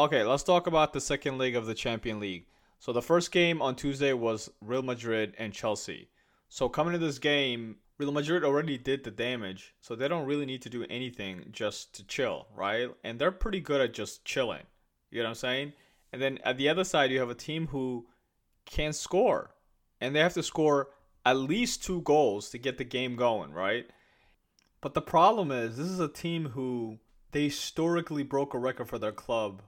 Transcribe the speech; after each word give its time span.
Okay, 0.00 0.24
let's 0.24 0.42
talk 0.42 0.66
about 0.66 0.94
the 0.94 1.00
second 1.00 1.36
leg 1.36 1.54
of 1.54 1.66
the 1.66 1.74
Champion 1.74 2.20
League. 2.20 2.46
So 2.78 2.90
the 2.90 3.02
first 3.02 3.30
game 3.30 3.60
on 3.60 3.76
Tuesday 3.76 4.14
was 4.14 4.50
Real 4.62 4.80
Madrid 4.80 5.34
and 5.36 5.52
Chelsea. 5.52 6.08
So 6.48 6.70
coming 6.70 6.94
to 6.94 6.98
this 6.98 7.18
game, 7.18 7.76
Real 7.98 8.10
Madrid 8.10 8.42
already 8.42 8.78
did 8.78 9.04
the 9.04 9.10
damage, 9.10 9.74
so 9.82 9.94
they 9.94 10.08
don't 10.08 10.24
really 10.24 10.46
need 10.46 10.62
to 10.62 10.70
do 10.70 10.86
anything 10.88 11.44
just 11.52 11.94
to 11.96 12.06
chill, 12.06 12.46
right? 12.56 12.88
And 13.04 13.18
they're 13.18 13.30
pretty 13.30 13.60
good 13.60 13.82
at 13.82 13.92
just 13.92 14.24
chilling. 14.24 14.62
You 15.10 15.18
know 15.18 15.24
what 15.24 15.30
I'm 15.32 15.34
saying? 15.34 15.72
And 16.14 16.22
then 16.22 16.38
at 16.44 16.56
the 16.56 16.70
other 16.70 16.84
side, 16.84 17.10
you 17.10 17.20
have 17.20 17.28
a 17.28 17.34
team 17.34 17.66
who 17.66 18.06
can 18.64 18.94
score, 18.94 19.50
and 20.00 20.16
they 20.16 20.20
have 20.20 20.32
to 20.32 20.42
score 20.42 20.88
at 21.26 21.36
least 21.36 21.84
two 21.84 22.00
goals 22.00 22.48
to 22.48 22.58
get 22.58 22.78
the 22.78 22.84
game 22.84 23.16
going, 23.16 23.52
right? 23.52 23.84
But 24.80 24.94
the 24.94 25.02
problem 25.02 25.52
is, 25.52 25.76
this 25.76 25.88
is 25.88 26.00
a 26.00 26.08
team 26.08 26.46
who 26.46 27.00
they 27.32 27.44
historically 27.44 28.22
broke 28.22 28.54
a 28.54 28.58
record 28.58 28.88
for 28.88 28.98
their 28.98 29.12
club. 29.12 29.60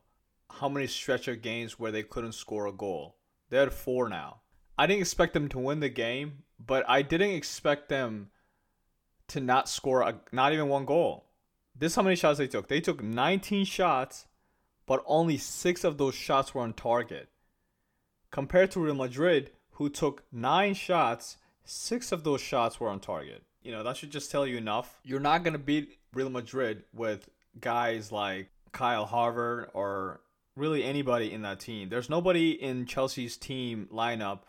How 0.58 0.68
many 0.68 0.86
stretch 0.86 1.28
of 1.28 1.42
games 1.42 1.78
where 1.78 1.90
they 1.90 2.02
couldn't 2.02 2.32
score 2.32 2.66
a 2.66 2.72
goal? 2.72 3.16
They 3.50 3.58
had 3.58 3.72
four 3.72 4.08
now. 4.08 4.40
I 4.78 4.86
didn't 4.86 5.00
expect 5.00 5.34
them 5.34 5.48
to 5.48 5.58
win 5.58 5.80
the 5.80 5.88
game, 5.88 6.44
but 6.58 6.84
I 6.88 7.02
didn't 7.02 7.30
expect 7.30 7.88
them 7.88 8.30
to 9.28 9.40
not 9.40 9.68
score 9.68 10.02
a, 10.02 10.20
not 10.30 10.52
even 10.52 10.68
one 10.68 10.84
goal. 10.84 11.26
This 11.76 11.92
is 11.92 11.96
how 11.96 12.02
many 12.02 12.16
shots 12.16 12.38
they 12.38 12.46
took. 12.46 12.68
They 12.68 12.80
took 12.80 13.02
19 13.02 13.64
shots, 13.64 14.26
but 14.86 15.02
only 15.06 15.38
six 15.38 15.84
of 15.84 15.98
those 15.98 16.14
shots 16.14 16.54
were 16.54 16.62
on 16.62 16.74
target. 16.74 17.28
Compared 18.30 18.70
to 18.72 18.80
Real 18.80 18.94
Madrid, 18.94 19.50
who 19.72 19.88
took 19.88 20.24
nine 20.30 20.74
shots, 20.74 21.38
six 21.64 22.12
of 22.12 22.24
those 22.24 22.40
shots 22.40 22.78
were 22.78 22.88
on 22.88 23.00
target. 23.00 23.42
You 23.62 23.72
know, 23.72 23.82
that 23.82 23.96
should 23.96 24.10
just 24.10 24.30
tell 24.30 24.46
you 24.46 24.56
enough. 24.56 25.00
You're 25.02 25.20
not 25.20 25.44
going 25.44 25.52
to 25.52 25.58
beat 25.58 25.98
Real 26.12 26.30
Madrid 26.30 26.84
with 26.92 27.28
guys 27.60 28.12
like 28.12 28.48
Kai 28.72 28.94
Havertz 28.94 29.68
or 29.74 30.20
really 30.56 30.84
anybody 30.84 31.32
in 31.32 31.42
that 31.42 31.60
team. 31.60 31.88
There's 31.88 32.10
nobody 32.10 32.50
in 32.50 32.86
Chelsea's 32.86 33.36
team 33.36 33.88
lineup 33.92 34.40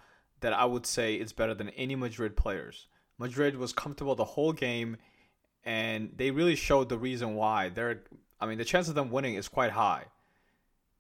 that 0.41 0.53
I 0.53 0.66
would 0.66 0.86
say 0.86 1.16
is 1.16 1.31
better 1.33 1.53
than 1.53 1.69
any 1.69 1.95
Madrid 1.95 2.36
players. 2.36 2.88
Madrid 3.17 3.55
was 3.55 3.72
comfortable 3.72 4.16
the 4.16 4.25
whole 4.25 4.53
game 4.53 4.97
and 5.66 6.11
they 6.16 6.31
really 6.31 6.55
showed 6.55 6.89
the 6.89 6.97
reason 6.97 7.36
why. 7.36 7.69
They're 7.69 8.02
I 8.41 8.45
mean, 8.45 8.58
the 8.58 8.66
chance 8.66 8.89
of 8.89 8.95
them 8.95 9.09
winning 9.09 9.36
is 9.36 9.47
quite 9.47 9.72
high. 9.72 10.03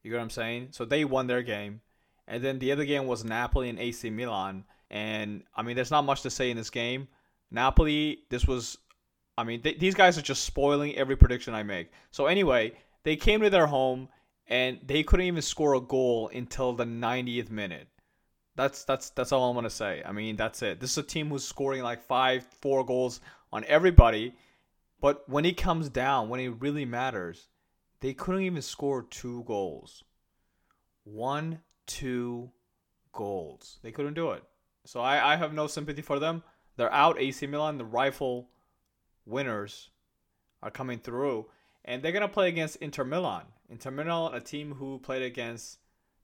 You 0.01 0.11
get 0.11 0.17
what 0.17 0.23
I'm 0.23 0.29
saying? 0.29 0.69
So 0.71 0.85
they 0.85 1.03
won 1.03 1.27
their 1.27 1.41
game. 1.41 1.81
And 2.25 2.41
then 2.41 2.59
the 2.59 2.71
other 2.71 2.85
game 2.85 3.05
was 3.05 3.25
Napoli 3.25 3.67
and 3.67 3.79
AC 3.79 4.09
Milan. 4.09 4.63
And 4.89 5.43
I 5.53 5.61
mean, 5.61 5.75
there's 5.75 5.91
not 5.91 6.05
much 6.05 6.21
to 6.21 6.29
say 6.29 6.51
in 6.51 6.55
this 6.55 6.69
game. 6.69 7.09
Napoli, 7.51 8.19
this 8.29 8.47
was, 8.47 8.77
I 9.37 9.43
mean, 9.43 9.61
th- 9.61 9.79
these 9.79 9.93
guys 9.93 10.17
are 10.17 10.21
just 10.21 10.45
spoiling 10.45 10.95
every 10.95 11.17
prediction 11.17 11.53
I 11.53 11.63
make. 11.63 11.91
So 12.11 12.27
anyway, 12.27 12.73
they 13.03 13.17
came 13.17 13.41
to 13.41 13.49
their 13.49 13.67
home 13.67 14.07
and 14.47 14.79
they 14.85 15.03
couldn't 15.03 15.25
even 15.25 15.41
score 15.41 15.75
a 15.75 15.81
goal 15.81 16.29
until 16.33 16.73
the 16.73 16.85
90th 16.85 17.49
minute. 17.49 17.87
That's 18.55 18.83
that's 18.83 19.09
that's 19.11 19.31
all 19.31 19.49
I'm 19.49 19.55
gonna 19.55 19.69
say. 19.69 20.03
I 20.05 20.11
mean, 20.11 20.35
that's 20.35 20.61
it. 20.61 20.79
This 20.79 20.91
is 20.91 20.97
a 20.99 21.03
team 21.03 21.29
who's 21.29 21.43
scoring 21.43 21.81
like 21.81 22.03
five, 22.03 22.45
four 22.61 22.85
goals 22.85 23.19
on 23.51 23.65
everybody, 23.67 24.35
but 25.01 25.27
when 25.27 25.43
it 25.43 25.57
comes 25.57 25.89
down, 25.89 26.29
when 26.29 26.39
it 26.39 26.61
really 26.61 26.85
matters, 26.85 27.47
they 27.99 28.13
couldn't 28.13 28.41
even 28.41 28.61
score 28.61 29.03
two 29.03 29.43
goals. 29.45 30.03
One, 31.03 31.59
two 31.87 32.51
goals. 33.11 33.79
They 33.81 33.91
couldn't 33.91 34.13
do 34.13 34.31
it. 34.31 34.43
So 34.85 35.01
I, 35.01 35.33
I 35.33 35.35
have 35.35 35.53
no 35.53 35.67
sympathy 35.67 36.01
for 36.01 36.19
them. 36.19 36.43
They're 36.75 36.91
out. 36.91 37.19
AC 37.19 37.45
Milan, 37.47 37.77
the 37.77 37.85
rifle 37.85 38.49
winners, 39.25 39.89
are 40.61 40.71
coming 40.71 40.99
through. 40.99 41.45
And 41.85 42.01
they're 42.01 42.11
to 42.11 42.27
play 42.27 42.49
against 42.49 42.77
Inter 42.77 43.03
Milan. 43.03 43.43
Inter 43.69 43.91
Milan, 43.91 44.33
a 44.33 44.41
team 44.41 44.73
who 44.73 44.99
played 44.99 45.23
against, 45.23 45.79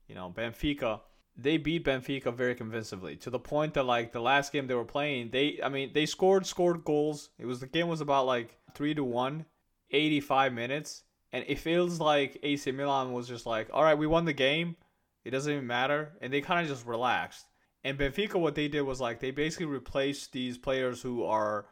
you 0.06 0.14
know, 0.14 0.32
Benfica. 0.34 1.00
They 1.36 1.56
beat 1.56 1.84
Benfica 1.84 2.34
very 2.34 2.54
convincingly 2.54 3.16
to 3.16 3.30
the 3.30 3.38
point 3.38 3.74
that 3.74 3.84
like 3.84 4.12
the 4.12 4.20
last 4.20 4.52
game 4.52 4.66
they 4.66 4.74
were 4.74 4.84
playing, 4.84 5.30
they 5.30 5.60
I 5.62 5.68
mean 5.68 5.92
they 5.94 6.06
scored 6.06 6.46
scored 6.46 6.84
goals. 6.84 7.30
It 7.38 7.46
was 7.46 7.60
the 7.60 7.66
game 7.66 7.88
was 7.88 8.00
about 8.00 8.26
like 8.26 8.56
three 8.74 8.94
to 8.94 9.04
one, 9.04 9.46
85 9.90 10.52
minutes, 10.52 11.04
and 11.32 11.44
it 11.48 11.58
feels 11.58 12.00
like 12.00 12.38
AC 12.42 12.70
Milan 12.72 13.12
was 13.12 13.28
just 13.28 13.46
like, 13.46 13.68
all 13.72 13.84
right, 13.84 13.96
we 13.96 14.06
won 14.06 14.24
the 14.24 14.32
game. 14.32 14.76
It 15.24 15.30
doesn't 15.30 15.52
even 15.52 15.66
matter, 15.66 16.12
and 16.20 16.32
they 16.32 16.40
kind 16.40 16.62
of 16.62 16.68
just 16.68 16.86
relaxed. 16.86 17.46
And 17.84 17.98
Benfica, 17.98 18.34
what 18.34 18.54
they 18.54 18.68
did 18.68 18.82
was 18.82 19.00
like 19.00 19.20
they 19.20 19.30
basically 19.30 19.66
replaced 19.66 20.32
these 20.32 20.58
players 20.58 21.00
who 21.02 21.24
are 21.24 21.66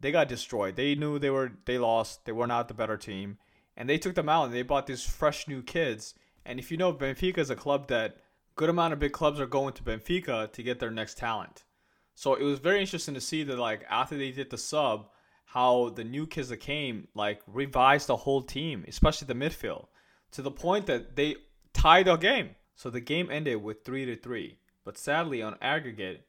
they 0.00 0.12
got 0.12 0.28
destroyed. 0.28 0.76
They 0.76 0.94
knew 0.94 1.18
they 1.18 1.30
were 1.30 1.52
they 1.64 1.78
lost. 1.78 2.24
They 2.24 2.32
were 2.32 2.46
not 2.46 2.68
the 2.68 2.74
better 2.74 2.96
team, 2.96 3.38
and 3.78 3.88
they 3.88 3.96
took 3.96 4.16
them 4.16 4.28
out 4.28 4.44
and 4.44 4.52
they 4.52 4.62
bought 4.62 4.88
these 4.88 5.04
fresh 5.04 5.46
new 5.46 5.62
kids. 5.62 6.14
And 6.44 6.58
if 6.58 6.70
you 6.70 6.76
know, 6.76 6.92
Benfica 6.92 7.38
is 7.38 7.48
a 7.48 7.56
club 7.56 7.86
that 7.88 8.16
good 8.56 8.68
amount 8.68 8.92
of 8.92 8.98
big 8.98 9.12
clubs 9.12 9.40
are 9.40 9.46
going 9.46 9.72
to 9.74 9.84
Benfica 9.84 10.52
to 10.52 10.62
get 10.64 10.80
their 10.80 10.90
next 10.90 11.16
talent. 11.16 11.62
So 12.16 12.34
it 12.34 12.42
was 12.42 12.58
very 12.58 12.80
interesting 12.80 13.14
to 13.14 13.20
see 13.20 13.44
that 13.44 13.56
like 13.56 13.86
after 13.88 14.18
they 14.18 14.32
did 14.32 14.50
the 14.50 14.58
sub, 14.58 15.06
how 15.44 15.90
the 15.90 16.02
new 16.02 16.26
kids 16.26 16.48
that 16.48 16.56
came 16.56 17.06
like 17.14 17.40
revised 17.46 18.08
the 18.08 18.16
whole 18.16 18.42
team, 18.42 18.84
especially 18.88 19.26
the 19.26 19.34
midfield, 19.34 19.86
to 20.32 20.42
the 20.42 20.50
point 20.50 20.86
that 20.86 21.14
they 21.14 21.36
tied 21.72 22.06
the 22.06 22.16
game. 22.16 22.50
So 22.74 22.90
the 22.90 23.00
game 23.00 23.30
ended 23.30 23.62
with 23.62 23.84
three 23.84 24.04
to 24.06 24.16
three. 24.16 24.58
But 24.84 24.98
sadly, 24.98 25.40
on 25.40 25.56
aggregate, 25.62 26.26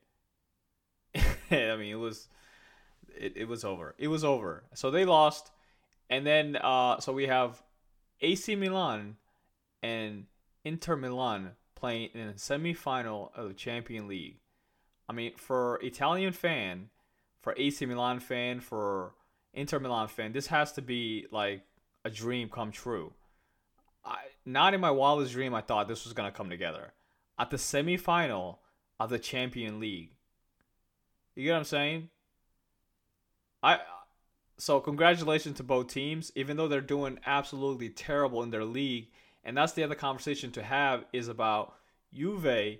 I 1.15 1.75
mean, 1.77 1.91
it 1.91 1.99
was 1.99 2.27
it, 3.17 3.33
it 3.35 3.47
was 3.47 3.65
over. 3.65 3.95
It 3.97 4.09
was 4.09 4.23
over. 4.23 4.65
So 4.75 4.91
they 4.91 5.05
lost, 5.05 5.49
and 6.09 6.25
then 6.25 6.55
uh, 6.55 6.99
so 6.99 7.13
we 7.13 7.27
have 7.27 7.61
AC 8.21 8.55
Milan 8.55 9.17
and 9.81 10.25
Inter 10.63 10.95
Milan 10.95 11.51
playing 11.75 12.09
in 12.13 12.27
a 12.27 12.37
semi-final 12.37 13.31
of 13.35 13.47
the 13.49 13.53
Champion 13.53 14.07
League. 14.07 14.37
I 15.07 15.13
mean, 15.13 15.33
for 15.35 15.79
Italian 15.81 16.33
fan, 16.33 16.89
for 17.41 17.53
AC 17.57 17.85
Milan 17.85 18.19
fan, 18.19 18.59
for 18.59 19.13
Inter 19.53 19.79
Milan 19.79 20.07
fan, 20.07 20.33
this 20.33 20.47
has 20.47 20.73
to 20.73 20.81
be 20.81 21.27
like 21.31 21.63
a 22.03 22.09
dream 22.09 22.49
come 22.49 22.71
true. 22.71 23.13
I, 24.03 24.17
not 24.45 24.73
in 24.73 24.81
my 24.81 24.91
wildest 24.91 25.33
dream, 25.33 25.53
I 25.53 25.61
thought 25.61 25.87
this 25.87 26.05
was 26.05 26.13
gonna 26.13 26.31
come 26.31 26.49
together 26.49 26.93
at 27.37 27.49
the 27.49 27.57
semifinal 27.57 28.57
of 28.99 29.09
the 29.09 29.19
Champion 29.19 29.79
League. 29.79 30.11
You 31.35 31.45
get 31.45 31.53
what 31.53 31.59
I'm 31.59 31.63
saying? 31.63 32.09
I 33.63 33.79
so 34.59 34.81
congratulations 34.81 35.57
to 35.57 35.63
both 35.63 35.87
teams, 35.87 36.31
even 36.35 36.57
though 36.57 36.67
they're 36.67 36.81
doing 36.81 37.19
absolutely 37.25 37.89
terrible 37.89 38.43
in 38.43 38.49
their 38.49 38.65
league. 38.65 39.07
And 39.43 39.55
that's 39.55 39.71
the 39.71 39.83
other 39.83 39.95
conversation 39.95 40.51
to 40.51 40.63
have 40.63 41.05
is 41.13 41.29
about 41.29 41.75
Juve. 42.13 42.79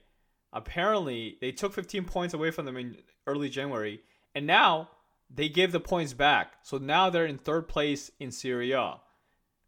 Apparently, 0.51 1.37
they 1.39 1.53
took 1.53 1.73
15 1.73 2.03
points 2.03 2.33
away 2.33 2.51
from 2.51 2.65
them 2.65 2.75
in 2.75 2.97
early 3.25 3.49
January, 3.49 4.01
and 4.35 4.45
now 4.45 4.89
they 5.33 5.47
gave 5.47 5.71
the 5.71 5.79
points 5.79 6.13
back. 6.13 6.53
So 6.63 6.77
now 6.77 7.09
they're 7.09 7.25
in 7.25 7.37
third 7.37 7.69
place 7.69 8.11
in 8.19 8.31
Serie 8.31 8.73
A. 8.73 8.95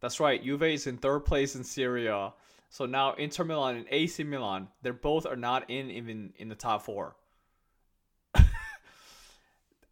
That's 0.02 0.20
right, 0.20 0.44
Juve 0.44 0.64
is 0.64 0.88
in 0.88 0.98
third 0.98 1.22
place 1.22 1.56
in 1.56 1.64
Serie 1.64 2.08
A. 2.08 2.34
So 2.70 2.86
now 2.86 3.14
Inter 3.14 3.44
Milan 3.46 3.76
and 3.76 3.86
AC 3.90 4.24
Milan, 4.24 4.68
they're 4.82 4.92
both 4.92 5.26
are 5.26 5.36
not 5.36 5.70
in 5.70 5.92
even 5.92 6.34
in 6.38 6.50
the 6.50 6.56
top 6.56 6.84
four. 6.84 7.16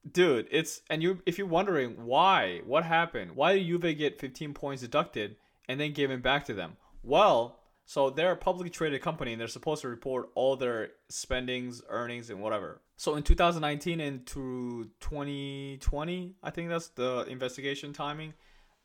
Dude, 0.10 0.48
it's 0.50 0.82
and 0.90 1.04
you 1.04 1.22
if 1.26 1.38
you're 1.38 1.48
wondering 1.48 2.06
why, 2.06 2.62
what 2.66 2.86
happened, 2.86 3.36
why 3.36 3.54
did 3.54 3.68
Juve 3.68 3.98
get 3.98 4.20
15 4.20 4.54
points 4.54 4.82
deducted 4.82 5.36
and 5.68 5.80
then 5.80 5.92
given 5.92 6.22
back 6.22 6.46
to 6.46 6.54
them? 6.54 6.78
Well, 7.04 7.60
so 7.86 8.10
they're 8.10 8.32
a 8.32 8.38
publicly 8.38 8.70
traded 8.70 9.02
company 9.02 9.32
and 9.32 9.42
they're 9.42 9.48
supposed 9.48 9.82
to 9.82 9.90
report 9.90 10.30
all 10.36 10.56
their 10.56 10.92
spendings, 11.10 11.82
earnings, 11.90 12.30
and 12.30 12.40
whatever. 12.40 12.82
So 12.98 13.16
in 13.16 13.24
2019 13.24 14.00
and 14.00 14.26
to 14.28 14.90
2020, 15.00 16.36
I 16.44 16.50
think 16.50 16.70
that's 16.70 16.90
the 16.90 17.26
investigation 17.28 17.92
timing. 17.92 18.34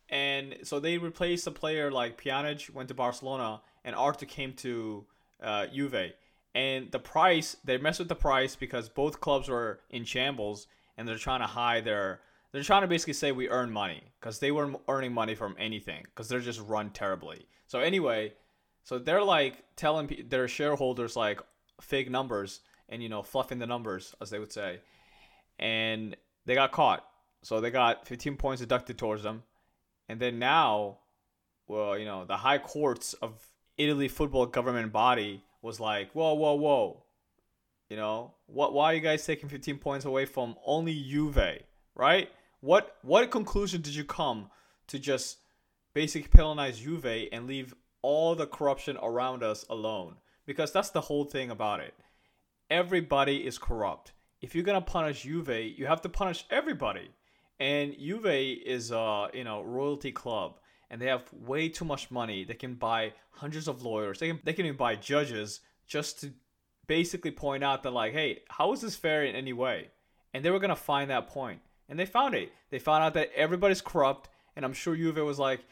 And 0.08 0.56
so 0.62 0.80
they 0.80 0.98
replaced 0.98 1.46
a 1.46 1.50
player 1.50 1.90
like 1.90 2.20
Pjanic 2.20 2.70
went 2.70 2.88
to 2.88 2.94
Barcelona 2.94 3.60
and 3.84 3.94
Arthur 3.94 4.26
came 4.26 4.52
to 4.54 5.04
uh, 5.42 5.66
Juve. 5.66 6.12
And 6.54 6.90
the 6.90 6.98
price, 6.98 7.56
they 7.64 7.76
messed 7.78 7.98
with 7.98 8.08
the 8.08 8.14
price 8.14 8.56
because 8.56 8.88
both 8.88 9.20
clubs 9.20 9.48
were 9.48 9.80
in 9.90 10.04
shambles 10.04 10.66
and 10.96 11.06
they're 11.06 11.16
trying 11.18 11.40
to 11.40 11.46
hide 11.46 11.84
their. 11.84 12.20
They're 12.52 12.62
trying 12.62 12.82
to 12.82 12.88
basically 12.88 13.14
say 13.14 13.32
we 13.32 13.48
earn 13.48 13.72
money 13.72 14.02
because 14.20 14.38
they 14.38 14.52
weren't 14.52 14.76
earning 14.86 15.12
money 15.12 15.34
from 15.34 15.56
anything 15.58 16.04
because 16.04 16.28
they're 16.28 16.40
just 16.40 16.60
run 16.60 16.90
terribly. 16.90 17.48
So 17.66 17.80
anyway, 17.80 18.34
so 18.84 18.98
they're 18.98 19.24
like 19.24 19.64
telling 19.74 20.26
their 20.28 20.46
shareholders 20.46 21.16
like 21.16 21.40
fake 21.80 22.10
numbers 22.10 22.60
and 22.88 23.02
you 23.02 23.08
know 23.08 23.22
fluffing 23.22 23.58
the 23.58 23.66
numbers 23.66 24.14
as 24.20 24.30
they 24.30 24.38
would 24.38 24.52
say, 24.52 24.80
and 25.58 26.16
they 26.46 26.54
got 26.54 26.72
caught. 26.72 27.04
So 27.42 27.60
they 27.60 27.70
got 27.70 28.06
15 28.06 28.36
points 28.36 28.60
deducted 28.60 28.96
towards 28.98 29.22
them, 29.22 29.42
and 30.08 30.20
then 30.20 30.38
now, 30.38 30.98
well, 31.66 31.98
you 31.98 32.04
know 32.04 32.24
the 32.24 32.36
high 32.36 32.58
courts 32.58 33.14
of 33.14 33.32
Italy 33.76 34.08
football 34.08 34.46
government 34.46 34.92
body 34.92 35.42
was 35.62 35.80
like, 35.80 36.12
whoa, 36.12 36.34
whoa, 36.34 36.54
whoa. 36.54 37.03
You 37.88 37.96
know, 37.96 38.34
what 38.46 38.72
why 38.72 38.92
are 38.92 38.94
you 38.94 39.00
guys 39.00 39.26
taking 39.26 39.48
15 39.48 39.78
points 39.78 40.04
away 40.04 40.24
from 40.24 40.56
only 40.64 40.94
Juve, 40.94 41.62
right? 41.94 42.28
What 42.60 42.96
what 43.02 43.30
conclusion 43.30 43.82
did 43.82 43.94
you 43.94 44.04
come 44.04 44.50
to 44.86 44.98
just 44.98 45.38
basically 45.92 46.28
penalize 46.28 46.80
Juve 46.80 47.28
and 47.30 47.46
leave 47.46 47.74
all 48.02 48.34
the 48.34 48.46
corruption 48.46 48.98
around 49.02 49.42
us 49.42 49.64
alone 49.68 50.16
because 50.46 50.72
that's 50.72 50.90
the 50.90 51.00
whole 51.02 51.24
thing 51.24 51.50
about 51.50 51.80
it. 51.80 51.94
Everybody 52.70 53.46
is 53.46 53.58
corrupt. 53.58 54.12
If 54.40 54.54
you're 54.54 54.64
gonna 54.64 54.80
punish 54.80 55.22
Juve, 55.22 55.48
you 55.48 55.86
have 55.86 56.02
to 56.02 56.08
punish 56.08 56.46
everybody. 56.50 57.10
And 57.60 57.94
Juve 57.98 58.26
is 58.26 58.90
a 58.90 59.28
you 59.34 59.44
know 59.44 59.62
royalty 59.62 60.10
club, 60.10 60.58
and 60.90 61.00
they 61.00 61.06
have 61.06 61.30
way 61.32 61.68
too 61.68 61.84
much 61.84 62.10
money. 62.10 62.44
They 62.44 62.54
can 62.54 62.74
buy 62.74 63.12
hundreds 63.30 63.68
of 63.68 63.82
lawyers. 63.82 64.18
They 64.18 64.28
can 64.28 64.40
they 64.42 64.52
can 64.52 64.66
even 64.66 64.76
buy 64.76 64.96
judges 64.96 65.60
just 65.86 66.20
to 66.20 66.32
basically 66.86 67.30
point 67.30 67.64
out 67.64 67.82
that 67.82 67.92
like, 67.92 68.12
hey, 68.12 68.42
how 68.48 68.72
is 68.72 68.80
this 68.80 68.96
fair 68.96 69.24
in 69.24 69.34
any 69.34 69.52
way? 69.52 69.88
And 70.32 70.44
they 70.44 70.50
were 70.50 70.58
gonna 70.58 70.76
find 70.76 71.10
that 71.10 71.28
point, 71.28 71.60
and 71.88 71.98
they 71.98 72.06
found 72.06 72.34
it. 72.34 72.52
They 72.70 72.78
found 72.78 73.04
out 73.04 73.14
that 73.14 73.30
everybody's 73.34 73.80
corrupt, 73.80 74.28
and 74.56 74.64
I'm 74.64 74.72
sure 74.72 74.96
Juve 74.96 75.16
was 75.18 75.38
like, 75.38 75.64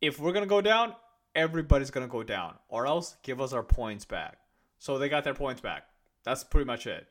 if 0.00 0.18
we're 0.18 0.32
gonna 0.32 0.46
go 0.46 0.60
down, 0.60 0.94
everybody's 1.34 1.90
gonna 1.90 2.08
go 2.08 2.22
down, 2.22 2.54
or 2.68 2.86
else 2.86 3.16
give 3.22 3.40
us 3.40 3.52
our 3.52 3.62
points 3.62 4.04
back. 4.04 4.38
So 4.78 4.98
they 4.98 5.08
got 5.08 5.24
their 5.24 5.34
points 5.34 5.60
back. 5.60 5.84
That's 6.24 6.44
pretty 6.44 6.66
much 6.66 6.86
it. 6.86 7.06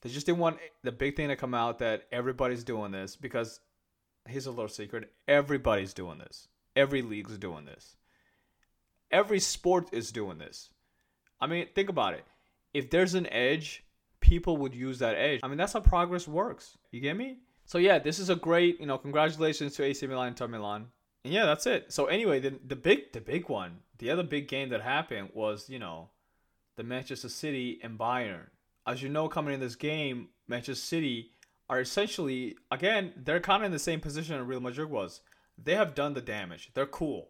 They 0.00 0.10
just 0.10 0.26
didn't 0.26 0.38
want 0.38 0.58
the 0.82 0.92
big 0.92 1.16
thing 1.16 1.28
to 1.28 1.36
come 1.36 1.54
out 1.54 1.80
that 1.80 2.04
everybody's 2.12 2.64
doing 2.64 2.92
this 2.92 3.16
because 3.16 3.60
here's 4.26 4.46
a 4.46 4.50
little 4.50 4.68
secret: 4.68 5.10
everybody's 5.26 5.94
doing 5.94 6.18
this. 6.18 6.48
Every 6.76 7.02
league's 7.02 7.38
doing 7.38 7.64
this. 7.64 7.96
Every 9.10 9.40
sport 9.40 9.88
is 9.92 10.12
doing 10.12 10.38
this. 10.38 10.70
I 11.40 11.46
mean, 11.46 11.66
think 11.74 11.88
about 11.88 12.14
it. 12.14 12.24
If 12.74 12.90
there's 12.90 13.14
an 13.14 13.26
edge, 13.32 13.84
people 14.20 14.56
would 14.58 14.74
use 14.74 14.98
that 14.98 15.16
edge. 15.16 15.40
I 15.42 15.48
mean, 15.48 15.58
that's 15.58 15.72
how 15.72 15.80
progress 15.80 16.28
works. 16.28 16.76
You 16.90 17.00
get 17.00 17.16
me? 17.16 17.38
So 17.64 17.78
yeah, 17.78 17.98
this 17.98 18.18
is 18.18 18.30
a 18.30 18.36
great, 18.36 18.80
you 18.80 18.86
know, 18.86 18.98
congratulations 18.98 19.74
to 19.76 19.84
AC 19.84 20.06
Milan 20.06 20.28
and 20.28 20.34
Inter 20.34 20.48
Milan. 20.48 20.86
And 21.24 21.34
yeah, 21.34 21.44
that's 21.44 21.66
it. 21.66 21.92
So 21.92 22.06
anyway, 22.06 22.40
the 22.40 22.58
the 22.66 22.76
big 22.76 23.12
the 23.12 23.20
big 23.20 23.48
one, 23.48 23.80
the 23.98 24.10
other 24.10 24.22
big 24.22 24.48
game 24.48 24.70
that 24.70 24.80
happened 24.80 25.30
was, 25.34 25.68
you 25.68 25.78
know, 25.78 26.10
the 26.76 26.82
Manchester 26.82 27.28
City 27.28 27.78
and 27.82 27.98
Bayern. 27.98 28.46
As 28.86 29.02
you 29.02 29.10
know, 29.10 29.28
coming 29.28 29.52
in 29.52 29.60
this 29.60 29.76
game, 29.76 30.28
Manchester 30.46 30.74
City 30.74 31.32
are 31.68 31.80
essentially 31.80 32.56
again, 32.70 33.12
they're 33.16 33.40
kind 33.40 33.62
of 33.62 33.66
in 33.66 33.72
the 33.72 33.78
same 33.78 34.00
position 34.00 34.46
Real 34.46 34.60
Madrid 34.60 34.88
was. 34.88 35.20
They 35.62 35.74
have 35.74 35.94
done 35.94 36.14
the 36.14 36.20
damage. 36.20 36.70
They're 36.72 36.86
cool. 36.86 37.28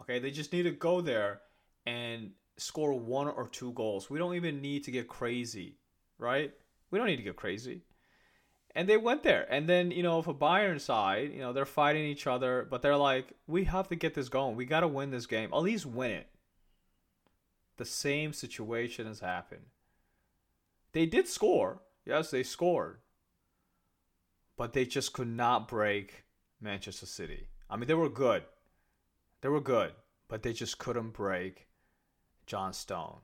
Okay, 0.00 0.18
they 0.18 0.30
just 0.30 0.52
need 0.52 0.64
to 0.64 0.72
go 0.72 1.00
there 1.00 1.40
and 1.86 2.32
score 2.56 2.94
one 2.94 3.28
or 3.28 3.48
two 3.48 3.72
goals. 3.72 4.10
We 4.10 4.18
don't 4.18 4.34
even 4.34 4.60
need 4.60 4.84
to 4.84 4.90
get 4.90 5.08
crazy, 5.08 5.78
right? 6.18 6.52
We 6.90 6.98
don't 6.98 7.08
need 7.08 7.16
to 7.16 7.22
get 7.22 7.36
crazy. 7.36 7.82
And 8.74 8.88
they 8.88 8.96
went 8.96 9.22
there. 9.22 9.46
And 9.52 9.68
then, 9.68 9.90
you 9.90 10.02
know, 10.02 10.22
for 10.22 10.34
Bayern 10.34 10.80
side, 10.80 11.32
you 11.32 11.40
know, 11.40 11.52
they're 11.52 11.66
fighting 11.66 12.06
each 12.06 12.26
other, 12.26 12.66
but 12.70 12.80
they're 12.80 12.96
like, 12.96 13.32
we 13.46 13.64
have 13.64 13.88
to 13.88 13.96
get 13.96 14.14
this 14.14 14.28
going. 14.28 14.56
We 14.56 14.64
got 14.64 14.80
to 14.80 14.88
win 14.88 15.10
this 15.10 15.26
game. 15.26 15.50
At 15.52 15.62
least 15.62 15.84
win 15.84 16.10
it. 16.10 16.28
The 17.76 17.84
same 17.84 18.32
situation 18.32 19.06
has 19.06 19.20
happened. 19.20 19.66
They 20.92 21.06
did 21.06 21.28
score. 21.28 21.82
Yes, 22.04 22.30
they 22.30 22.42
scored. 22.42 22.98
But 24.56 24.72
they 24.72 24.84
just 24.84 25.12
could 25.12 25.28
not 25.28 25.68
break 25.68 26.24
Manchester 26.60 27.06
City. 27.06 27.48
I 27.68 27.76
mean, 27.76 27.88
they 27.88 27.94
were 27.94 28.08
good. 28.08 28.44
They 29.40 29.48
were 29.48 29.60
good, 29.60 29.92
but 30.28 30.42
they 30.42 30.52
just 30.52 30.78
couldn't 30.78 31.10
break 31.10 31.66
John 32.52 32.74
Stone. 32.74 33.16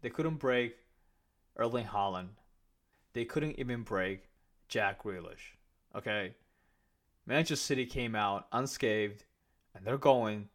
They 0.00 0.10
couldn't 0.10 0.36
break 0.36 0.76
Erling 1.56 1.86
Haaland. 1.86 2.28
They 3.14 3.24
couldn't 3.24 3.58
even 3.58 3.82
break 3.82 4.28
Jack 4.68 5.02
Grealish. 5.02 5.56
Okay? 5.96 6.36
Manchester 7.26 7.56
City 7.56 7.84
came 7.84 8.14
out 8.14 8.46
unscathed, 8.52 9.24
and 9.74 9.84
they're 9.84 9.98
going 9.98 10.50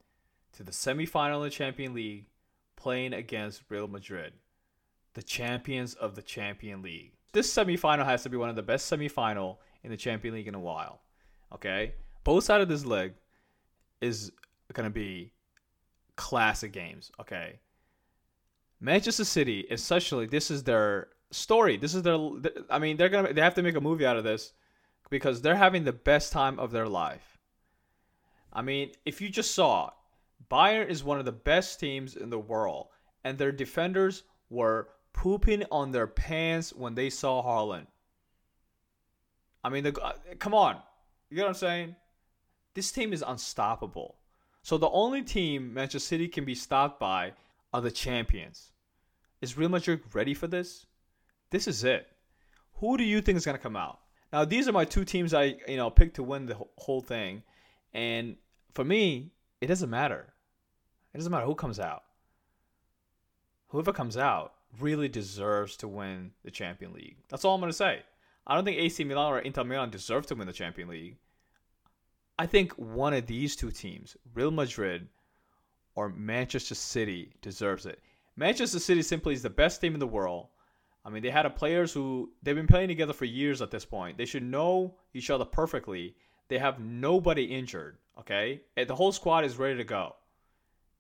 to 0.54 0.64
the 0.64 0.72
semifinal 0.72 1.40
of 1.40 1.44
the 1.44 1.50
Champion 1.50 1.94
League 1.94 2.28
playing 2.78 3.12
against 3.12 3.64
Real 3.68 3.90
Madrid, 3.90 4.32
the 5.14 5.24
champions 5.24 5.94
of 5.96 6.16
the 6.16 6.22
Champion 6.22 6.82
League. 6.82 7.12
This 7.34 7.54
semifinal 7.54 8.06
has 8.06 8.24
to 8.24 8.30
be 8.30 8.38
one 8.38 8.50
of 8.50 8.56
the 8.56 8.64
best 8.64 8.90
semifinal 8.90 9.58
in 9.84 9.92
the 9.92 9.98
Champion 9.98 10.36
League 10.36 10.48
in 10.48 10.56
a 10.56 10.60
while. 10.60 11.02
Okay? 11.54 11.96
Both 12.24 12.46
sides 12.46 12.62
of 12.62 12.70
this 12.70 12.86
leg 12.86 13.14
is 14.00 14.32
going 14.72 14.86
to 14.88 14.90
be 14.90 15.34
classic 16.16 16.72
games, 16.72 17.12
okay? 17.20 17.60
Manchester 18.82 19.24
City, 19.24 19.62
essentially, 19.70 20.26
this 20.26 20.50
is 20.50 20.64
their 20.64 21.10
story. 21.30 21.78
This 21.78 21.94
is 21.94 22.02
their. 22.02 22.18
I 22.70 22.80
mean, 22.80 22.98
they're 22.98 23.10
gonna. 23.10 23.32
They 23.32 23.42
have 23.42 23.54
to 23.54 23.64
make 23.64 23.76
a 23.76 23.82
movie 23.82 24.06
out 24.06 24.18
of 24.18 24.24
this 24.24 24.54
because 25.12 25.42
they're 25.42 25.56
having 25.56 25.84
the 25.84 25.94
best 25.94 26.34
time 26.34 26.60
of 26.60 26.72
their 26.72 26.88
life. 26.88 27.38
I 28.52 28.64
mean, 28.64 28.92
if 29.06 29.22
you 29.22 29.30
just 29.30 29.54
saw, 29.54 29.92
Bayern 30.50 30.90
is 30.90 31.04
one 31.04 31.20
of 31.20 31.26
the 31.26 31.32
best 31.32 31.80
teams 31.80 32.16
in 32.16 32.32
the 32.32 32.40
world, 32.40 32.88
and 33.24 33.38
their 33.38 33.52
defenders 33.52 34.24
were 34.50 34.90
pooping 35.14 35.64
on 35.72 35.92
their 35.92 36.08
pants 36.08 36.74
when 36.74 36.96
they 36.96 37.10
saw 37.10 37.44
Haaland. 37.44 37.86
I 39.64 39.70
mean, 39.70 39.84
the, 39.84 40.16
come 40.40 40.56
on, 40.56 40.82
you 41.30 41.36
get 41.36 41.44
what 41.44 41.50
I'm 41.50 41.54
saying? 41.54 41.96
This 42.74 42.92
team 42.92 43.14
is 43.14 43.24
unstoppable. 43.26 44.16
So 44.64 44.78
the 44.78 44.90
only 44.90 45.22
team 45.22 45.74
Manchester 45.74 46.00
City 46.00 46.28
can 46.28 46.46
be 46.46 46.56
stopped 46.56 47.00
by 47.00 47.34
are 47.74 47.82
the 47.82 47.92
champions. 47.92 48.72
Is 49.42 49.58
Real 49.58 49.70
Madrid 49.70 50.02
ready 50.14 50.34
for 50.34 50.48
this? 50.48 50.86
This 51.50 51.68
is 51.68 51.84
it. 51.84 52.08
Who 52.76 52.98
do 52.98 53.04
you 53.04 53.22
think 53.22 53.38
is 53.38 53.46
going 53.46 53.58
to 53.58 53.64
come 53.64 53.76
out? 53.76 54.00
Now, 54.32 54.46
these 54.46 54.68
are 54.68 54.72
my 54.72 54.86
two 54.86 55.04
teams 55.04 55.34
I 55.34 55.56
you 55.68 55.78
know 55.78 55.90
picked 55.90 56.16
to 56.16 56.24
win 56.24 56.46
the 56.46 56.58
whole 56.78 57.02
thing, 57.02 57.44
and 57.94 58.38
for 58.74 58.84
me, 58.84 59.32
it 59.60 59.68
doesn't 59.68 59.90
matter. 59.90 60.34
It 61.14 61.18
doesn't 61.18 61.32
matter 61.32 61.46
who 61.46 61.56
comes 61.56 61.80
out. 61.80 62.04
Whoever 63.68 63.92
comes 63.92 64.18
out 64.18 64.54
really 64.80 65.10
deserves 65.10 65.76
to 65.78 65.88
win 65.88 66.32
the 66.44 66.52
Champion 66.52 66.94
League. 66.94 67.18
That's 67.30 67.44
all 67.44 67.56
I'm 67.56 67.62
going 67.62 67.72
to 67.72 67.78
say. 67.78 68.04
I 68.48 68.56
don't 68.56 68.66
think 68.66 68.78
AC 68.78 69.04
Milan 69.04 69.34
or 69.34 69.40
Inter 69.40 69.64
Milan 69.64 69.90
deserve 69.90 70.26
to 70.28 70.36
win 70.36 70.48
the 70.48 70.54
Champion 70.54 70.88
League. 70.90 71.18
I 72.40 72.46
think 72.48 72.74
one 72.74 73.14
of 73.14 73.28
these 73.28 73.56
two 73.56 73.72
teams, 73.72 74.18
Real 74.34 74.52
Madrid 74.52 75.08
or 75.96 76.10
Manchester 76.10 76.76
City 76.76 77.34
deserves 77.42 77.86
it. 77.86 78.00
Manchester 78.36 78.80
City 78.80 79.02
simply 79.02 79.34
is 79.34 79.42
the 79.42 79.50
best 79.50 79.82
team 79.82 79.94
in 79.94 80.00
the 80.00 80.08
world. 80.08 80.48
I 81.04 81.10
mean, 81.10 81.24
they 81.24 81.30
had 81.30 81.46
a 81.46 81.50
players 81.50 81.92
who 81.92 82.32
they've 82.44 82.56
been 82.56 82.68
playing 82.68 82.88
together 82.88 83.14
for 83.14 83.26
years 83.26 83.62
at 83.62 83.72
this 83.72 83.86
point. 83.86 84.18
They 84.18 84.26
should 84.26 84.44
know 84.44 84.96
each 85.14 85.30
other 85.30 85.46
perfectly. 85.46 86.16
They 86.48 86.60
have 86.60 86.80
nobody 86.80 87.46
injured. 87.46 87.98
Okay, 88.20 88.62
and 88.78 88.88
the 88.88 88.96
whole 88.96 89.12
squad 89.12 89.46
is 89.46 89.58
ready 89.58 89.78
to 89.78 89.84
go. 89.84 90.16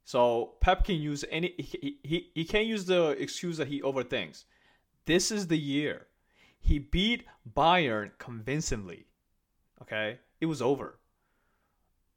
So 0.05 0.53
Pep 0.59 0.83
can 0.83 0.95
use 0.95 1.23
any. 1.29 1.53
He, 1.57 1.99
he, 2.03 2.31
he 2.33 2.45
can't 2.45 2.65
use 2.65 2.85
the 2.85 3.09
excuse 3.11 3.57
that 3.57 3.67
he 3.67 3.81
overthinks. 3.81 4.45
This 5.05 5.31
is 5.31 5.47
the 5.47 5.57
year. 5.57 6.07
He 6.59 6.79
beat 6.79 7.25
Bayern 7.55 8.11
convincingly. 8.17 9.05
Okay, 9.81 10.19
it 10.39 10.45
was 10.45 10.61
over. 10.61 10.99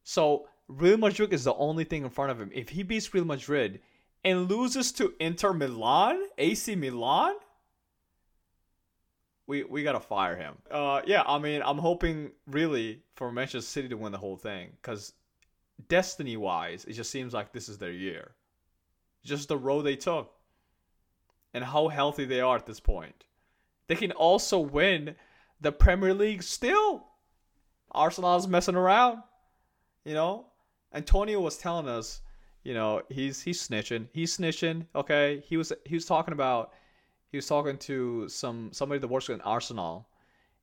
So 0.03 0.47
Real 0.67 0.97
Madrid 0.97 1.31
is 1.31 1.43
the 1.43 1.53
only 1.55 1.83
thing 1.83 2.03
in 2.03 2.09
front 2.09 2.31
of 2.31 2.39
him. 2.41 2.49
If 2.53 2.69
he 2.69 2.83
beats 2.83 3.13
Real 3.13 3.25
Madrid 3.25 3.81
and 4.23 4.49
loses 4.49 4.91
to 4.93 5.13
Inter 5.19 5.53
Milan, 5.53 6.21
AC 6.37 6.75
Milan, 6.75 7.35
we 9.47 9.63
we 9.63 9.83
gotta 9.83 9.99
fire 9.99 10.35
him. 10.35 10.55
Uh, 10.71 11.01
yeah, 11.05 11.23
I 11.25 11.37
mean, 11.37 11.61
I'm 11.63 11.77
hoping 11.77 12.31
really 12.47 13.03
for 13.15 13.31
Manchester 13.31 13.61
City 13.61 13.89
to 13.89 13.97
win 13.97 14.11
the 14.11 14.17
whole 14.17 14.37
thing 14.37 14.71
because 14.81 15.13
destiny 15.87 16.37
wise, 16.37 16.85
it 16.85 16.93
just 16.93 17.11
seems 17.11 17.33
like 17.33 17.51
this 17.51 17.69
is 17.69 17.77
their 17.77 17.91
year. 17.91 18.31
Just 19.23 19.47
the 19.47 19.57
road 19.57 19.83
they 19.83 19.95
took 19.95 20.31
and 21.53 21.63
how 21.63 21.87
healthy 21.87 22.25
they 22.25 22.41
are 22.41 22.55
at 22.55 22.65
this 22.65 22.79
point. 22.79 23.25
They 23.87 23.95
can 23.95 24.11
also 24.11 24.59
win 24.59 25.15
the 25.61 25.71
Premier 25.71 26.13
League 26.13 26.43
still. 26.43 27.05
Arsenal's 27.91 28.47
messing 28.47 28.75
around, 28.75 29.19
you 30.03 30.13
know. 30.13 30.47
Antonio 30.95 31.41
was 31.41 31.57
telling 31.57 31.89
us, 31.89 32.21
you 32.63 32.73
know, 32.73 33.01
he's 33.09 33.41
he's 33.41 33.61
snitching. 33.67 34.07
He's 34.13 34.35
snitching. 34.35 34.87
Okay, 34.95 35.43
he 35.45 35.57
was 35.57 35.73
he 35.85 35.93
was 35.93 36.05
talking 36.05 36.31
about 36.31 36.73
he 37.29 37.37
was 37.37 37.47
talking 37.47 37.77
to 37.79 38.29
some 38.29 38.71
somebody 38.71 38.99
that 38.99 39.07
works 39.07 39.29
in 39.29 39.41
Arsenal, 39.41 40.07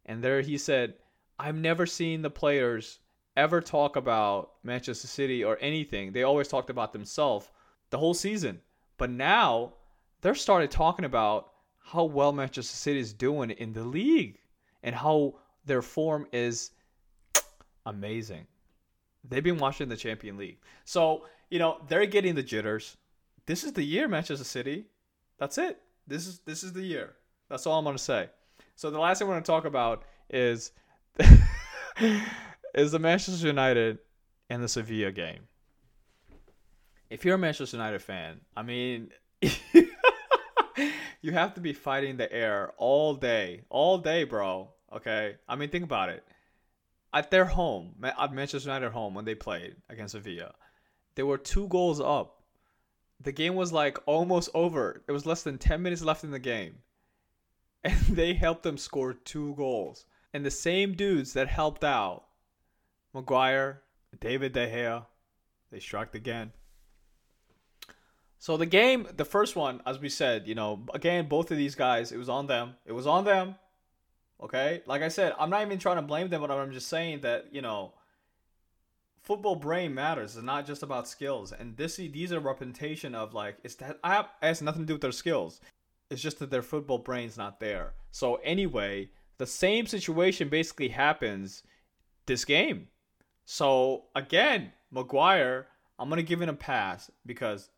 and 0.06 0.24
there 0.24 0.40
he 0.40 0.56
said, 0.56 0.94
"I've 1.38 1.54
never 1.54 1.86
seen 1.86 2.22
the 2.22 2.30
players 2.30 3.00
ever 3.36 3.60
talk 3.60 3.96
about 3.96 4.52
Manchester 4.62 5.06
City 5.06 5.44
or 5.44 5.58
anything. 5.60 6.12
They 6.12 6.22
always 6.22 6.48
talked 6.48 6.70
about 6.70 6.92
themselves 6.92 7.48
the 7.90 7.98
whole 7.98 8.14
season, 8.14 8.62
but 8.96 9.10
now 9.10 9.74
they're 10.22 10.34
started 10.34 10.70
talking 10.70 11.04
about 11.04 11.52
how 11.78 12.04
well 12.04 12.32
Manchester 12.32 12.76
City 12.76 13.00
is 13.00 13.12
doing 13.12 13.50
in 13.50 13.72
the 13.74 13.84
league 13.84 14.38
and 14.82 14.94
how 14.94 15.34
their 15.66 15.82
form 15.82 16.26
is 16.32 16.70
amazing." 17.84 18.46
They've 19.28 19.42
been 19.42 19.58
watching 19.58 19.88
the 19.88 19.96
Champion 19.96 20.36
League. 20.36 20.58
So, 20.84 21.24
you 21.50 21.58
know, 21.58 21.80
they're 21.88 22.06
getting 22.06 22.34
the 22.34 22.42
jitters. 22.42 22.96
This 23.46 23.64
is 23.64 23.72
the 23.72 23.82
year, 23.82 24.08
Manchester 24.08 24.44
City. 24.44 24.86
That's 25.38 25.58
it. 25.58 25.80
This 26.06 26.26
is 26.26 26.40
this 26.40 26.62
is 26.64 26.72
the 26.72 26.82
year. 26.82 27.14
That's 27.48 27.66
all 27.66 27.78
I'm 27.78 27.84
gonna 27.84 27.98
say. 27.98 28.30
So 28.76 28.90
the 28.90 28.98
last 28.98 29.18
thing 29.18 29.28
we're 29.28 29.34
gonna 29.34 29.44
talk 29.44 29.64
about 29.64 30.04
is 30.30 30.72
is 32.74 32.92
the 32.92 32.98
Manchester 32.98 33.46
United 33.46 33.98
and 34.50 34.62
the 34.62 34.68
Sevilla 34.68 35.12
game. 35.12 35.48
if 37.10 37.24
you're 37.24 37.34
a 37.34 37.38
Manchester 37.38 37.76
United 37.76 38.02
fan, 38.02 38.40
I 38.56 38.62
mean, 38.62 39.10
you 41.22 41.32
have 41.32 41.54
to 41.54 41.60
be 41.60 41.72
fighting 41.72 42.16
the 42.16 42.32
air 42.32 42.72
all 42.76 43.14
day, 43.14 43.62
all 43.68 43.98
day, 43.98 44.24
bro. 44.24 44.70
Okay, 44.92 45.36
I 45.48 45.56
mean, 45.56 45.70
think 45.70 45.84
about 45.84 46.08
it. 46.08 46.24
At 47.14 47.30
their 47.30 47.44
home, 47.44 47.94
at 48.02 48.32
Manchester 48.32 48.68
United 48.68 48.92
home 48.92 49.14
when 49.14 49.24
they 49.24 49.34
played 49.34 49.76
against 49.88 50.12
Sevilla, 50.12 50.54
they 51.14 51.22
were 51.22 51.38
two 51.38 51.68
goals 51.68 52.00
up. 52.00 52.42
The 53.20 53.32
game 53.32 53.54
was 53.54 53.72
like 53.72 53.98
almost 54.06 54.48
over. 54.54 55.02
It 55.06 55.12
was 55.12 55.26
less 55.26 55.42
than 55.42 55.58
10 55.58 55.82
minutes 55.82 56.02
left 56.02 56.24
in 56.24 56.30
the 56.30 56.38
game. 56.38 56.76
And 57.84 58.16
they 58.16 58.34
helped 58.34 58.62
them 58.62 58.78
score 58.78 59.12
two 59.12 59.54
goals. 59.56 60.06
And 60.32 60.46
the 60.46 60.52
same 60.52 60.94
dudes 60.94 61.32
that 61.32 61.48
helped 61.48 61.82
out, 61.82 62.24
Maguire, 63.12 63.82
David 64.20 64.52
De 64.52 64.68
Gea, 64.68 65.04
they 65.72 65.80
struck 65.80 66.14
again. 66.14 66.52
So 68.38 68.56
the 68.56 68.66
game, 68.66 69.06
the 69.16 69.24
first 69.24 69.56
one, 69.56 69.82
as 69.86 69.98
we 69.98 70.08
said, 70.08 70.46
you 70.46 70.54
know, 70.54 70.84
again, 70.94 71.28
both 71.28 71.50
of 71.50 71.56
these 71.56 71.74
guys, 71.74 72.12
it 72.12 72.18
was 72.18 72.28
on 72.28 72.46
them. 72.46 72.74
It 72.86 72.92
was 72.92 73.06
on 73.06 73.24
them. 73.24 73.56
Okay? 74.40 74.82
Like 74.86 75.02
I 75.02 75.08
said, 75.08 75.34
I'm 75.38 75.50
not 75.50 75.62
even 75.62 75.78
trying 75.78 75.96
to 75.96 76.02
blame 76.02 76.28
them, 76.28 76.40
but 76.40 76.50
I'm 76.50 76.72
just 76.72 76.88
saying 76.88 77.20
that, 77.22 77.46
you 77.52 77.62
know, 77.62 77.94
football 79.22 79.54
brain 79.56 79.94
matters. 79.94 80.36
It's 80.36 80.44
not 80.44 80.66
just 80.66 80.82
about 80.82 81.08
skills. 81.08 81.52
And 81.52 81.76
this 81.76 81.96
these 81.96 82.32
are 82.32 82.40
representation 82.40 83.14
of 83.14 83.34
like 83.34 83.56
it's 83.64 83.76
that 83.76 83.98
I 84.04 84.14
have 84.14 84.28
it 84.42 84.46
has 84.46 84.62
nothing 84.62 84.82
to 84.82 84.86
do 84.86 84.94
with 84.94 85.02
their 85.02 85.12
skills. 85.12 85.60
It's 86.10 86.20
just 86.20 86.38
that 86.40 86.50
their 86.50 86.62
football 86.62 86.98
brain's 86.98 87.38
not 87.38 87.60
there. 87.60 87.94
So 88.10 88.36
anyway, 88.36 89.10
the 89.38 89.46
same 89.46 89.86
situation 89.86 90.48
basically 90.48 90.88
happens 90.88 91.62
this 92.26 92.44
game. 92.44 92.88
So 93.44 94.04
again, 94.14 94.72
Maguire, 94.90 95.68
I'm 95.98 96.08
gonna 96.08 96.22
give 96.22 96.42
him 96.42 96.48
a 96.48 96.54
pass 96.54 97.10
because 97.24 97.70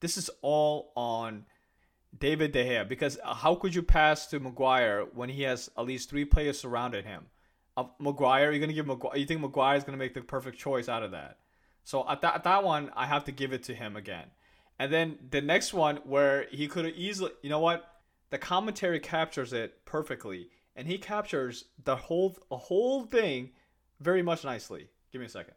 this 0.00 0.16
is 0.16 0.30
all 0.42 0.92
on 0.94 1.44
David 2.18 2.52
De 2.52 2.64
Gea 2.64 2.88
because 2.88 3.18
how 3.24 3.54
could 3.54 3.74
you 3.74 3.82
pass 3.82 4.26
to 4.28 4.40
Maguire 4.40 5.06
when 5.14 5.28
he 5.28 5.42
has 5.42 5.70
at 5.76 5.84
least 5.84 6.10
three 6.10 6.24
players 6.24 6.58
surrounded 6.58 7.04
him? 7.04 7.26
Uh, 7.76 7.84
Maguire, 7.98 8.50
you're 8.50 8.60
gonna 8.60 8.72
give 8.72 8.86
Maguire. 8.86 9.16
You 9.16 9.26
think 9.26 9.40
Maguire 9.40 9.76
is 9.76 9.84
gonna 9.84 9.98
make 9.98 10.14
the 10.14 10.20
perfect 10.20 10.58
choice 10.58 10.88
out 10.88 11.02
of 11.02 11.12
that? 11.12 11.38
So 11.84 12.08
at 12.08 12.20
that 12.22 12.34
at 12.34 12.44
that 12.44 12.64
one, 12.64 12.90
I 12.96 13.06
have 13.06 13.24
to 13.24 13.32
give 13.32 13.52
it 13.52 13.62
to 13.64 13.74
him 13.74 13.96
again. 13.96 14.26
And 14.78 14.92
then 14.92 15.18
the 15.30 15.40
next 15.40 15.72
one 15.72 15.96
where 16.04 16.46
he 16.50 16.66
could 16.66 16.84
have 16.84 16.94
easily, 16.94 17.32
you 17.42 17.50
know 17.50 17.60
what? 17.60 17.86
The 18.30 18.38
commentary 18.38 19.00
captures 19.00 19.52
it 19.52 19.84
perfectly, 19.84 20.48
and 20.74 20.86
he 20.86 20.98
captures 20.98 21.66
the 21.84 21.96
whole 21.96 22.36
a 22.50 22.56
whole 22.56 23.04
thing 23.04 23.50
very 24.00 24.22
much 24.22 24.44
nicely. 24.44 24.88
Give 25.12 25.20
me 25.20 25.26
a 25.26 25.30
second. 25.30 25.54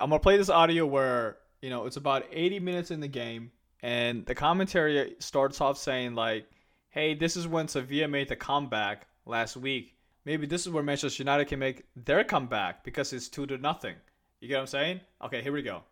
I'm 0.00 0.10
gonna 0.10 0.18
play 0.18 0.36
this 0.36 0.50
audio 0.50 0.84
where 0.84 1.38
you 1.62 1.70
know, 1.70 1.86
it's 1.86 1.96
about 1.96 2.26
80 2.30 2.60
minutes 2.60 2.90
in 2.90 3.00
the 3.00 3.08
game, 3.08 3.50
and 3.82 4.26
the 4.26 4.34
commentary 4.34 5.16
starts 5.18 5.60
off 5.60 5.78
saying 5.78 6.14
like, 6.14 6.48
"Hey, 6.90 7.14
this 7.14 7.36
is 7.36 7.46
when 7.46 7.68
Sevilla 7.68 8.08
made 8.08 8.28
the 8.28 8.36
comeback 8.36 9.06
last 9.24 9.56
week. 9.56 9.96
Maybe 10.24 10.46
this 10.46 10.66
is 10.66 10.72
where 10.72 10.82
Manchester 10.82 11.22
United 11.22 11.46
can 11.48 11.58
make 11.58 11.84
their 11.94 12.24
comeback 12.24 12.84
because 12.84 13.12
it's 13.12 13.28
two 13.28 13.46
to 13.46 13.58
nothing." 13.58 13.96
You 14.40 14.48
get 14.48 14.56
what 14.56 14.60
I'm 14.62 14.66
saying? 14.66 15.00
Okay, 15.22 15.42
here 15.42 15.52
we 15.52 15.62
go. 15.62 15.82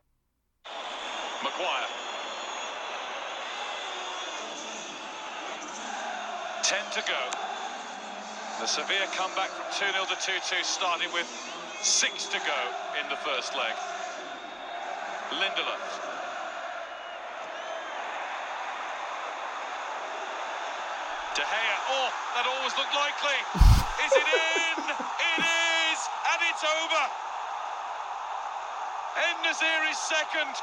Maguire. 1.42 1.88
10 6.62 6.78
to 6.92 7.02
go. 7.06 7.20
The 8.60 8.66
Sevilla 8.66 9.06
comeback 9.12 9.50
from 9.50 9.66
2-0 9.72 10.08
to 10.08 10.14
2-2 10.14 10.64
starting 10.64 11.12
with 11.12 11.26
6 11.82 12.26
to 12.28 12.38
go 12.38 12.60
in 13.02 13.08
the 13.10 13.16
first 13.16 13.54
leg. 13.54 13.74
Lindelof. 15.30 16.13
De 21.34 21.42
Gea, 21.42 21.76
oh, 21.90 22.08
that 22.38 22.46
always 22.46 22.70
looked 22.78 22.94
likely. 22.94 23.34
is 24.06 24.12
it 24.14 24.22
in? 24.22 24.78
It 24.86 25.40
is, 25.42 26.00
and 26.30 26.38
it's 26.46 26.62
over. 26.62 27.02
En-Nesyri's 29.18 29.98
second. 29.98 30.54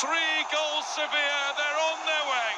Three 0.00 0.36
goals 0.48 0.86
Sevilla, 0.96 1.44
they're 1.60 1.80
on 1.92 1.98
their 2.08 2.24
way. 2.24 2.50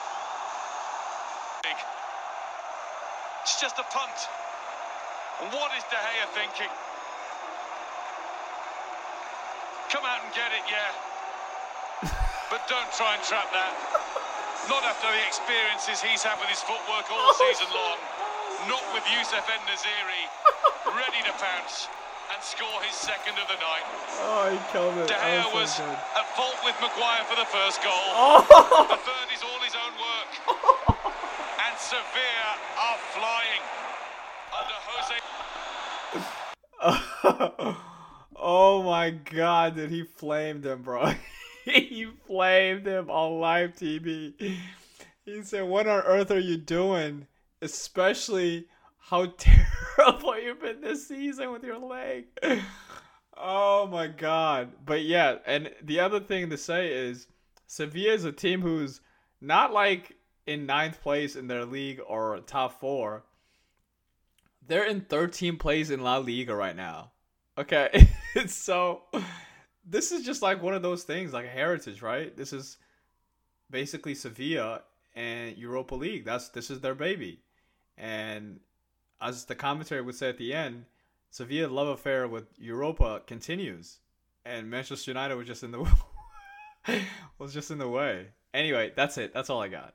It's 3.43 3.61
just 3.61 3.79
a 3.81 3.87
punt. 3.91 4.19
And 5.43 5.53
what 5.53 5.75
is 5.75 5.83
De 5.91 5.99
Gea 5.99 6.27
thinking? 6.39 6.71
Come 9.91 10.05
out 10.07 10.23
and 10.23 10.33
get 10.35 10.55
it, 10.55 10.63
yeah. 10.71 12.11
but 12.51 12.63
don't 12.69 12.93
try 12.95 13.15
and 13.15 13.23
trap 13.25 13.51
that. 13.51 14.38
Not 14.69 14.85
after 14.85 15.09
the 15.09 15.25
experiences 15.25 16.05
he's 16.05 16.21
had 16.21 16.37
with 16.37 16.53
his 16.53 16.61
footwork 16.61 17.09
all 17.09 17.33
oh, 17.33 17.41
season 17.41 17.73
long. 17.73 17.97
Not 18.69 18.85
with 18.93 19.01
Youssef 19.09 19.41
En-Nesyri, 19.41 20.29
ready 20.93 21.25
to 21.25 21.33
pounce 21.41 21.89
and 22.29 22.37
score 22.45 22.77
his 22.85 22.93
second 22.93 23.41
of 23.41 23.49
the 23.49 23.57
night. 23.65 23.89
Oh, 24.21 24.53
he 24.53 24.61
killed 24.69 24.93
it. 25.01 25.09
De 25.09 25.17
Gea 25.17 25.49
was, 25.57 25.73
so 25.73 25.89
at 25.89 26.29
fault 26.37 26.61
with 26.69 26.77
Maguire 26.85 27.25
for 27.25 27.41
the 27.41 27.49
first 27.49 27.81
goal. 27.81 28.13
Oh. 28.13 28.45
The 28.93 29.01
third 29.01 29.33
is 29.33 29.41
all 29.41 29.57
his 29.65 29.73
own 29.73 29.97
work. 29.97 30.31
and 31.65 31.75
Sevilla 31.81 32.61
are 32.77 33.01
flying 33.17 33.65
under 34.53 34.77
Jose. 34.85 35.17
Oh 38.41 38.83
my 38.85 39.11
god, 39.11 39.75
did 39.75 39.91
he 39.91 40.05
flamed 40.05 40.65
him, 40.65 40.83
bro? 40.83 41.13
he 41.75 42.07
flamed 42.27 42.87
him 42.87 43.11
on 43.11 43.41
live 43.41 43.75
TV. 43.75 44.33
He 45.25 45.43
said, 45.43 45.69
What 45.69 45.87
on 45.87 46.03
earth 46.03 46.31
are 46.31 46.39
you 46.39 46.57
doing? 46.57 47.27
Especially 47.61 48.67
how 48.99 49.27
terrible 49.39 50.39
you've 50.39 50.61
been 50.61 50.81
this 50.81 51.09
season 51.09 51.53
with 51.53 51.65
your 51.65 51.79
leg. 51.79 52.27
Oh 53.37 53.87
my 53.87 54.07
god. 54.07 54.73
But 54.85 55.03
yeah, 55.03 55.37
and 55.47 55.71
the 55.83 56.01
other 56.01 56.21
thing 56.21 56.51
to 56.51 56.57
say 56.57 56.93
is 56.93 57.27
Sevilla 57.67 58.15
is 58.15 58.25
a 58.25 58.33
team 58.33 58.63
who's 58.63 59.01
not 59.41 59.73
like 59.73 60.17
in 60.47 60.67
ninth 60.67 61.03
place 61.03 61.37
in 61.37 61.47
their 61.47 61.65
league 61.65 62.01
or 62.07 62.41
top 62.47 62.81
four. 62.81 63.25
They're 64.67 64.85
in 64.87 65.03
13 65.03 65.57
place 65.57 65.91
in 65.91 66.01
La 66.01 66.17
Liga 66.17 66.55
right 66.55 66.77
now. 66.77 67.13
Okay. 67.57 68.09
so 68.47 69.03
this 69.89 70.13
is 70.13 70.25
just 70.25 70.43
like 70.43 70.63
one 70.63 70.75
of 70.75 70.83
those 70.83 71.05
things, 71.05 71.33
like 71.33 71.47
a 71.47 71.51
heritage, 71.51 72.03
right? 72.03 72.37
This 72.37 72.53
is 72.53 72.77
basically 73.71 74.15
Sevilla 74.15 74.83
and 75.15 75.57
Europa 75.57 75.95
League. 75.95 76.25
That's 76.25 76.49
this 76.51 76.71
is 76.71 76.81
their 76.81 76.95
baby. 76.95 77.41
And 77.97 78.61
as 79.21 79.47
the 79.47 79.55
commentary 79.55 80.03
would 80.03 80.15
say 80.15 80.29
at 80.29 80.39
the 80.39 80.53
end, 80.53 80.85
Sevilla 81.31 81.69
love 81.69 81.89
affair 81.89 82.29
with 82.29 82.47
Europa 82.59 83.23
continues. 83.27 83.99
And 84.45 84.71
Manchester 84.71 85.11
United 85.11 85.35
was 85.35 85.47
just 85.47 85.63
in 85.63 85.73
the 85.73 85.91
was 87.39 87.53
just 87.53 87.71
in 87.71 87.79
the 87.79 87.89
way. 87.89 88.29
Anyway, 88.55 88.93
that's 88.95 89.19
it. 89.19 89.35
That's 89.35 89.51
all 89.51 89.63
I 89.63 89.69
got. 89.69 89.95